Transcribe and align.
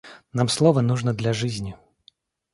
Нам 0.33 0.49
слово 0.49 0.81
нужно 0.81 1.13
для 1.13 1.31
жизни. 1.31 1.77